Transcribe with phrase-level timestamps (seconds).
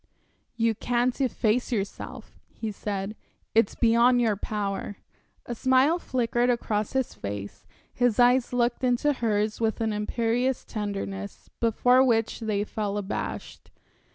[0.55, 3.15] "You can't efface yourself," he said.
[3.53, 4.97] "It's beyond your power."
[5.45, 11.51] A smile flickered across his face, his eyes looked into hers with an imperious tenderness,
[11.59, 13.69] before which they fell abashed.